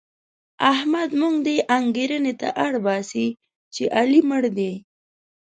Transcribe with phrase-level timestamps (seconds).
[0.73, 3.27] احمد موږ دې انګېرنې ته اړباسي
[3.73, 4.73] چې علي مړ دی.